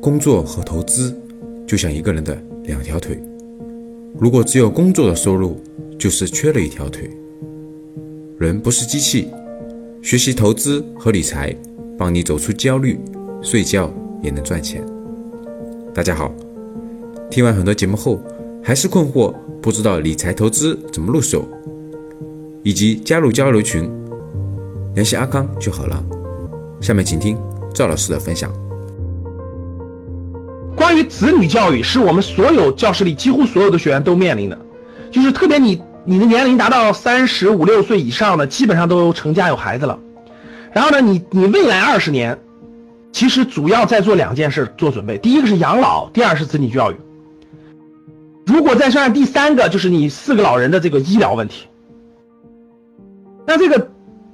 [0.00, 1.14] 工作和投资
[1.66, 3.22] 就像一个人的两条腿，
[4.18, 5.60] 如果只有工作的收入，
[5.98, 7.10] 就是缺了一条腿。
[8.38, 9.28] 人不是机器，
[10.00, 11.54] 学习投资和理财，
[11.98, 12.98] 帮你走出焦虑，
[13.42, 13.92] 睡觉
[14.22, 14.82] 也能赚钱。
[15.92, 16.32] 大家好，
[17.30, 18.18] 听完很多节目后，
[18.62, 21.44] 还是困惑，不知道理财投资怎么入手，
[22.62, 23.90] 以及加入交流群，
[24.94, 26.02] 联系阿康就好了。
[26.80, 27.36] 下面请听
[27.74, 28.50] 赵老师的分享。
[30.76, 34.58] 关于子女教育，是我们所有教室里几乎所有的学员都面临的，
[35.10, 39.98] 就是特别你你的年龄达到三十五六岁以上的，基本上都成家有孩子了。
[40.72, 42.38] 然后呢，你你未来二十年，
[43.12, 46.96] 其实主要在做两件事做准备，第一个是养老，第二是子女教育。
[48.46, 51.66] 如果再算上第三个，就是你四个老人的这个医疗问题。
[53.46, 53.90] 那这个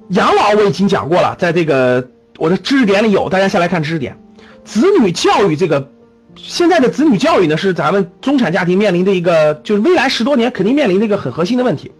[0.09, 2.07] 养老我已经讲过了，在这个
[2.37, 4.17] 我的知识点里有，大家下来看知识点。
[4.63, 5.89] 子女教育这个。
[6.37, 11.91] 现在的子女教育呢，是咱们中产家庭面临的一个，就是未来十多年肯定面临的一个很核心的问题。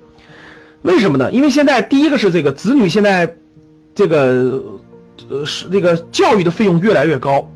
[0.83, 1.31] 为什么呢？
[1.31, 3.35] 因为现在第一个是这个子女现在
[3.95, 4.63] 这个
[5.29, 7.51] 呃是那个教育的费用越来越高。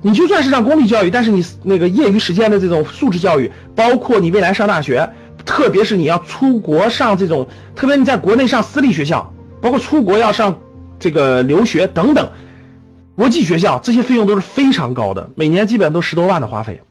[0.00, 5.10] 你就算是上公立教育，但是你那个业余时间的这种素质教育，包括你未来上大学，
[5.44, 10.56] 特别是你要出国上这种，特别你在国内上私立学校，包括出国要上
[11.00, 12.30] 这个留学等等。
[13.18, 16.82] 国际学校这些费用都是非常高的，每年基本上都十多万的花费。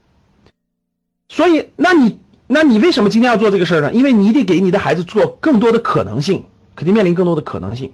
[1.30, 3.94] 所以，那你那你为什么今天要做这个事儿呢？
[3.94, 6.44] 因为你得给你的孩子做更多的可能性，
[6.76, 7.94] 肯定面临更多的可能性。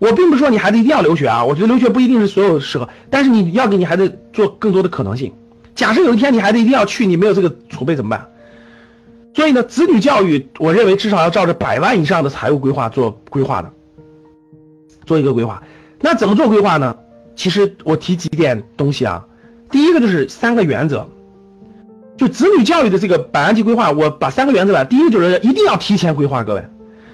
[0.00, 5.32] 我并不是说你孩子一定要留学啊，我觉得留学不一定是所有适合，但是你要给你孩子做更多的可能性。
[5.76, 8.26] 假设有一天你孩子一定要去，你没有这个储备怎么办？
[9.32, 13.70] 所以呢，子女教育，我认为至少要照着百万以上的财务规划做规划的，
[15.06, 15.62] 做一个规划。
[16.00, 16.96] 那怎么做规划呢？
[17.40, 19.24] 其实我提几点东西啊，
[19.70, 21.08] 第一个就是三个原则，
[22.18, 24.84] 就子女教育的这个百万级规划，我把三个原则吧。
[24.84, 26.62] 第一个就是一定要提前规划，各位，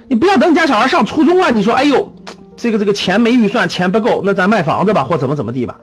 [0.09, 2.13] 你不要等你家小孩上初中了，你说哎呦，
[2.57, 5.79] 这个这个钱没预算，钱不够，那咱卖房子吧，或怎么怎么地吧。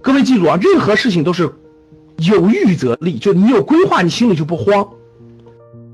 [0.00, 1.52] 各位记住啊，任何事情都是
[2.20, 4.82] 有预则立，就你有规划，你心里就不慌；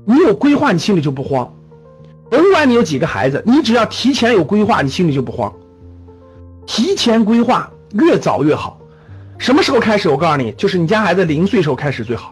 [0.05, 1.53] 你有规划，你心里就不慌。
[2.29, 5.53] 甭管你有几个孩子，你只要提前有规划，你心里就不慌。
[6.69, 8.79] 提前规划越早越好，
[9.39, 10.07] 什么时候开始？
[10.07, 12.31] 我告诉你，就是你家孩子零岁时候开始最好。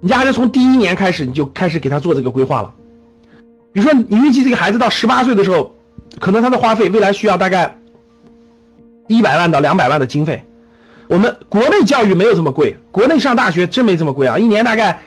[0.00, 2.74] 你家孩子从第一年开始，你就开始给他做这个规划了。
[3.72, 5.72] 比如说，你预计这个孩子到十八岁的时候，
[6.18, 7.78] 可能他的花费未来需要大概
[9.06, 10.42] 一百万到两百万的经费。
[11.06, 14.36] 我们国内教育没有这么贵，国内上大学真没这么贵啊！
[14.40, 15.00] 一年大概，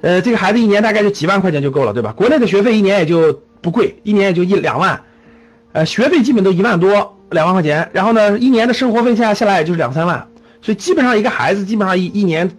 [0.00, 2.12] 呃，这个孩子一年大概就几万块钱就够了，对吧？
[2.16, 5.00] 国内的学费一年也就不贵，一年也就一两万，
[5.70, 7.14] 呃，学费基本都一万多。
[7.30, 10.26] 两万块钱，然后呢，一年的生活费下下来也就是两三万，
[10.62, 12.50] 所以基本上一个孩子基本上一一年，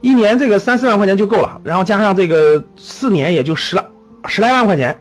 [0.00, 3.84] 一年这个三四万块钱就够了，然后加上这个四年也就十来
[4.26, 4.96] 十来万块钱。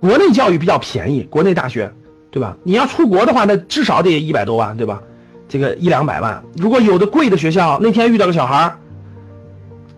[0.00, 1.92] 国内教育比较便宜，国内大学，
[2.30, 2.56] 对吧？
[2.62, 5.02] 你要出国的话，那至少得一百多万，对吧？
[5.46, 6.42] 这个一两百万。
[6.56, 8.74] 如果有的贵的学校，那天遇到个小孩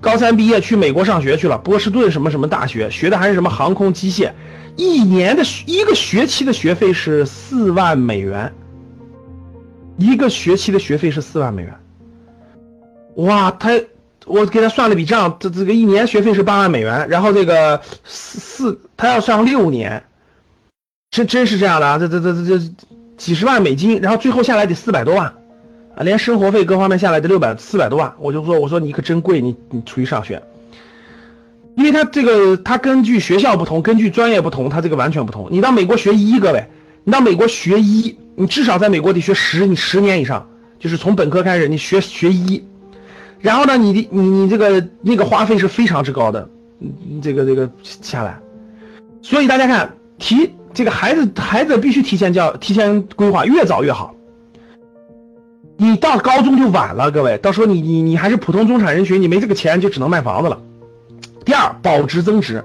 [0.02, 4.32] 高三毕业去美国上学去了，波士顿什么什么大学，学的还是什么航空机械。
[4.76, 8.52] 一年的一个学期的学费是四万美元，
[9.98, 11.72] 一个学期的学费是四万美元。
[13.16, 13.70] 哇，他
[14.24, 20.02] 我给他算了笔账，这这个一年学费是八万美元，然后这个四四他要上六年，
[21.12, 21.96] 真真是这样的啊！
[21.98, 22.70] 这这这这这
[23.16, 25.32] 几十万美金，然后最后下来得四百多万
[25.94, 28.12] 啊，连生活费各方面下来得六百四百多万。
[28.18, 30.42] 我就说我说你可真贵，你你出去上学。
[31.74, 35.48] 因为他这个，他根据学校不同，根据专业不同，他这个完全不同。
[35.50, 36.62] 你到美国学医，各位，
[37.02, 40.46] 你到美国学医，你至少在美国得学十你十年以上，
[40.78, 42.62] 就是从本科开始你学学医，
[43.40, 46.46] 然后呢，你的你你这个那个花费是非常之高的，
[47.22, 48.38] 这个这个下来，
[49.22, 54.14] 所以大家看提这个孩子孩子必须提前教提前规划，越早越好。
[55.76, 60.58] 你到高中就晚了，各位，到时候你你你还是普通中产人群，你没这个钱就只能卖房子了。
[61.44, 62.64] 第二，保值增值，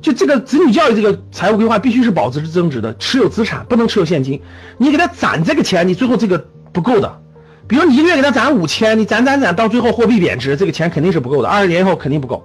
[0.00, 4.40] 就这个子女教育这个财务规划必须是保值增值的，持有资产不能持有现金。
[4.78, 7.20] 你给他攒这个钱，你最后这个不够的。
[7.66, 12.44] 比如你一个月给他攒五千，你攒攒攒到最后货币贬值，这个钱肯定是不够的，二十年以后肯定不够。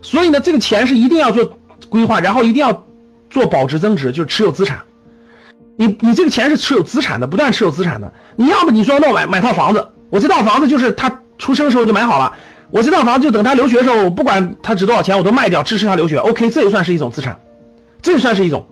[0.00, 1.58] 所以呢，这个钱是一定要做
[1.88, 2.86] 规划，然后一定要
[3.28, 4.78] 做保值增值，就是持有资产。
[5.80, 8.12] 你你这个钱是持有资产的，不断持有资产的。
[8.36, 12.34] 你要么你说那我买买套房子，我这套房子就是他出生的时候就买好了。
[12.68, 16.18] 我这套房子就等他留学的时候，我不管他值多少钱，我都卖掉支持他留学。
[16.18, 17.40] OK，这也算是一种资产，
[18.02, 18.66] 这也算是一种。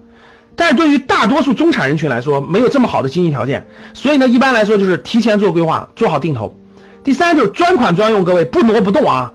[0.55, 6.54] 但是对于大多数中产人群来说，没有这么好的经济条件，所以呢，一般来说就是提前做规划，做好定投。
[7.02, 9.32] 第三就是专款专用，各位不挪不动啊。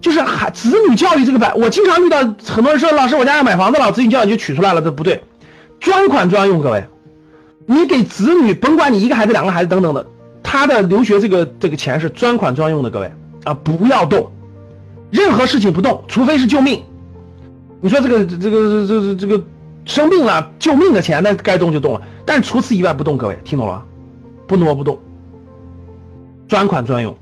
[0.00, 5.24] 就是孩子女教育这个板，我经常遇到很多人说，老师我家要买房子了，子女教育就取出来了，这不对，
[5.80, 6.86] 专款专用，各位，
[7.66, 10.06] 你给子女，甭管你一个孩子、两个孩子等等的，
[10.42, 13.12] 他的留学这个这个钱是专款专用的，各位
[13.44, 14.30] 啊，不要动，
[15.10, 16.82] 任何事情不动，除非是救命。
[17.80, 19.44] 你说这个这个这个这个
[19.84, 23.84] 生病了救命的钱，那该动就动了，但是除此以外不动，各位听懂了？
[24.46, 24.98] 不挪不动，
[26.46, 27.16] 专款专用，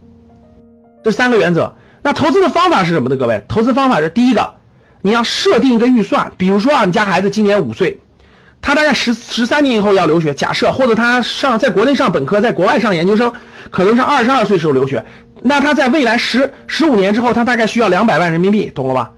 [1.03, 1.75] 这三个原则。
[2.03, 3.17] 那投资的方法是什么呢？
[3.17, 4.57] 各位，投资方法是第一个，
[5.01, 7.99] 你要设定一个预算，比如说啊，你家孩子今年五岁，
[8.65, 13.31] 他大概十十三年以后要留学，假设或者他上在国内上本科，在国外上研究生，
[13.71, 15.05] 可能是二十二岁时候留学，
[15.43, 19.13] 那他在未来十十五年之后，他大概需要两百万人民币，懂了吧？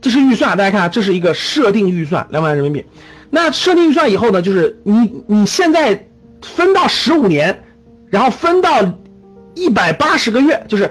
[0.00, 2.86] 这是预算，大家看，这是一个设定预算，两百万人民币。
[3.28, 6.06] 那设定预算以后呢，就是你你现在
[6.40, 7.60] 分到十五年，
[8.08, 8.70] 然后分到
[9.54, 10.88] 一百八十个月，就是。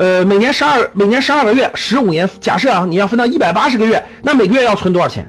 [0.00, 5.28] 呃，每年十二，每年十二个月，十五年，假设啊，你要分到一百八十个月，那每个月要存多少钱？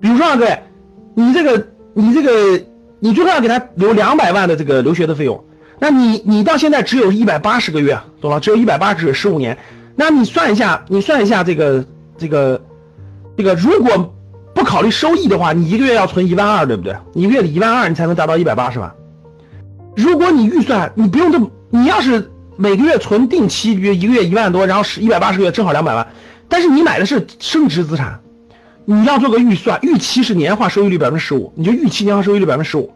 [0.00, 0.58] 比如说啊，各位，
[1.14, 2.64] 你这个，你这个，
[3.00, 5.44] 你就算要给他留两百万的这个留学的费用，
[5.78, 8.40] 那你，你到现在只有一百八十个月，懂了？
[8.40, 9.56] 只有一百八十十五年，
[9.96, 11.84] 那你算一下，你算一下这个，
[12.16, 12.60] 这个，
[13.36, 14.14] 这个，如果
[14.54, 16.96] 不考虑收益的话，你一个月要存一万二，对不对？
[17.14, 18.92] 一个月里一万二，你才能达到一百八十万。
[19.96, 22.28] 如果你预算，你不用这么，你要是。
[22.58, 26.06] 每个月存定期，约一个月一万多，然后是一百八十个月，正好两百万。
[26.50, 28.20] 但是你买的是升值资产，
[28.84, 32.92] 你要做个预算，预期是年化收益率百分之十五，你就预期年化收益率百分之十五。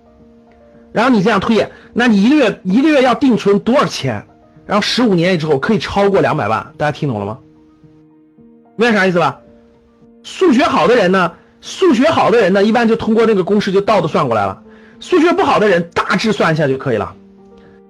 [0.93, 4.25] 然后你这样推演，那你一个月一个月要定存多少钱？
[4.67, 7.39] 然后十五年之后可以超过两百万，大家听懂了吗？
[8.77, 9.39] 明白啥意思吧？
[10.23, 14.61] 数学好的人呢，数学好的人呢，一般就通过那个公式就倒着算过来了。
[14.99, 17.15] 数学不好的人，大致算一下就可以了。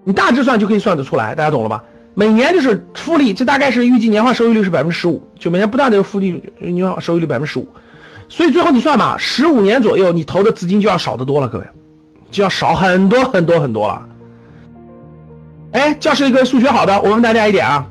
[0.05, 1.83] 你大致算就可以算得出来，大家懂了吧？
[2.15, 7.69] 每年就是复利，这大概是预计年化收益率是百分之十五，就每年不断的复利，年化收益率百分之十五。
[8.29, 11.67] 所以最后你算吧，十五年左右你投的资金就要少得多了，各位，
[12.31, 14.09] 就要少很多很多很多了。
[15.73, 17.87] 哎，教室一个数学好的，我问大家一点啊，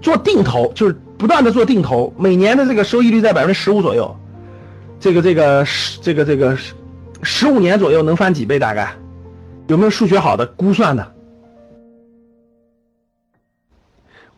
[0.00, 4.16] 做定投就是不断的做定投，每年的这个收益率在百分之十五左右，
[4.98, 5.66] 这个这个
[6.00, 6.74] 这个这个十
[7.22, 8.58] 十五年左右能翻几倍？
[8.58, 8.94] 大概？
[9.68, 11.12] 有没有数学好的估算的？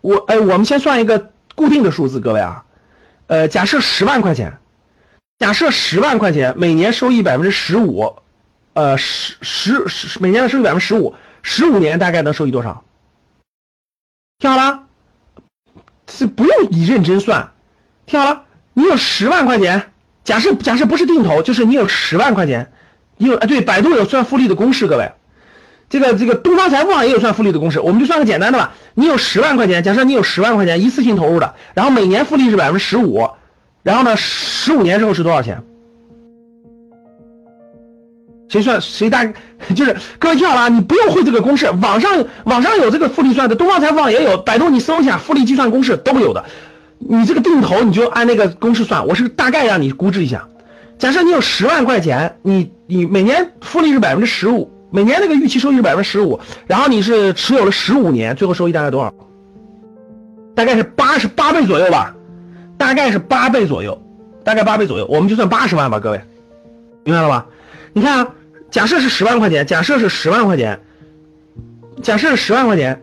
[0.00, 2.64] 我哎，我们先算一个固定的数字，各位啊，
[3.26, 4.58] 呃，假设十万块钱，
[5.38, 8.16] 假设十万块钱每年收益百分之十五，
[8.72, 12.84] 呃，十十十每年的收益百分之十五，十五年大概能收益多少？
[14.38, 14.84] 听好了，
[16.08, 17.52] 是不用你认真算，
[18.06, 19.92] 听好了，你有十万块钱，
[20.24, 22.72] 假设假设不是定投，就是你有十万块钱。
[23.16, 25.12] 你有啊，对，百度有算复利的公式，各位，
[25.88, 28.74] 这个这个东方财富网也有算复利的公式，我们就算个简单的吧。
[28.94, 33.30] 你有十万块钱，假设你有十万块钱一次性投入的，然后每年复利是百分之十五，
[33.84, 35.62] 然后呢，十五年之后是多少钱？
[38.48, 39.24] 谁算谁大？
[39.74, 46.44] 就是各位听好了，你不用会这个公式，网上网上有这个复利算的，东方财富网也有，百度你搜一下复利计算公式都有的。
[46.98, 50.48] 你这个定投你就按那个公式算，我是大概让你估值一下。
[50.98, 59.12] 假设你有十万块钱，你你每年复利是百分之十五，每年那个预期收益是百分之十五，然后你是持有了十五年，最后收益大概多少？
[60.54, 62.14] 大概是八十八倍左右吧，
[62.76, 64.00] 大概是八倍左右，
[64.44, 66.20] 大概八倍左右，我们就算八十万吧，各位，
[67.04, 67.46] 明白了吧？
[67.92, 68.34] 你看啊，
[68.70, 70.80] 假设是十万块钱，假设是十万块钱，
[72.02, 73.00] 假设是十万块钱，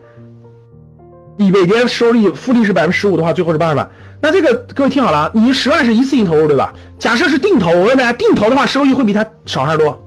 [1.36, 3.90] 你每年收益复利是百分之十五的话，最后是八十万。
[4.20, 6.72] 那这个各位听好了啊，你十万是一次性投入对吧？
[6.98, 9.98] 假设是定投，我问大家，定投的话收益会比它少还是多？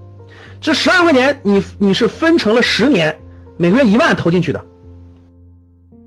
[0.62, 3.20] 这十万块钱你你是分成了十年，
[3.58, 4.64] 每个月一万投进去的，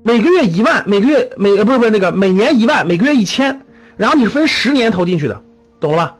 [0.03, 3.61] 每个月一万，每个月每呃不是不是那个每年一万，每个月一千，
[3.97, 5.43] 然后你是分十年投进去的，
[5.79, 6.17] 懂了吧？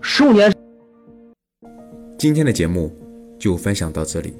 [0.00, 0.52] 十五年。
[2.16, 2.94] 今天的节目
[3.38, 4.32] 就分享到这里，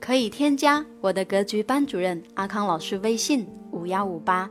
[0.00, 4.50] 可以添加我的格局班主任阿康老师微信五幺五八。